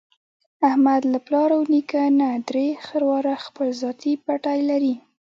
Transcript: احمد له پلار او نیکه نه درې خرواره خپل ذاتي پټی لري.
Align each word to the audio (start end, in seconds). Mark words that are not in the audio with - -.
احمد 0.69 1.01
له 1.13 1.19
پلار 1.27 1.49
او 1.57 1.61
نیکه 1.73 2.03
نه 2.19 2.29
درې 2.49 2.67
خرواره 2.85 3.33
خپل 3.45 3.67
ذاتي 3.81 4.13
پټی 4.25 4.59
لري. 4.69 4.95